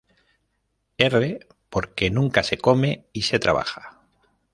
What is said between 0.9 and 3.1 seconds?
R-Porque nunca se come,